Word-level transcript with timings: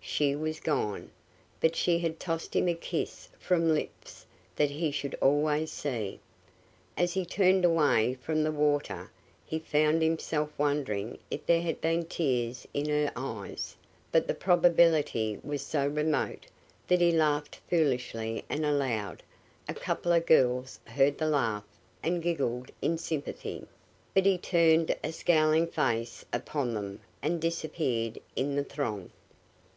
She 0.00 0.34
was 0.34 0.58
gone, 0.58 1.12
but 1.60 1.76
she 1.76 2.00
had 2.00 2.18
tossed 2.18 2.56
him 2.56 2.66
a 2.66 2.74
kiss 2.74 3.28
from 3.38 3.68
lips 3.72 4.26
that 4.56 4.72
he 4.72 4.90
should 4.90 5.14
always 5.20 5.70
see. 5.70 6.18
As 6.96 7.12
he 7.14 7.24
turned 7.24 7.64
away 7.64 8.14
from 8.20 8.42
the 8.42 8.50
water 8.50 9.12
he 9.46 9.60
found 9.60 10.02
himself 10.02 10.50
wondering 10.58 11.18
if 11.30 11.46
there 11.46 11.62
had 11.62 11.80
been 11.80 12.06
tears 12.06 12.66
in 12.74 12.88
her 12.88 13.12
eyes, 13.14 13.76
but 14.10 14.26
the 14.26 14.34
probability 14.34 15.38
was 15.44 15.62
so 15.64 15.86
remote 15.86 16.44
that 16.88 17.00
he 17.00 17.12
laughed 17.12 17.60
foolishly 17.70 18.44
and 18.48 18.66
aloud 18.66 19.22
A 19.68 19.74
couple 19.74 20.10
of 20.10 20.26
girls 20.26 20.80
heard 20.86 21.18
the 21.18 21.28
laugh 21.28 21.62
and 22.02 22.20
giggled 22.20 22.72
in 22.82 22.98
sympathy, 22.98 23.64
but 24.12 24.26
he 24.26 24.38
turned 24.38 24.92
a 25.04 25.12
scowling 25.12 25.68
face 25.68 26.24
upon 26.32 26.74
them 26.74 26.98
and 27.22 27.40
disappeared 27.40 28.18
in 28.34 28.56
the 28.56 28.64
throng. 28.64 29.10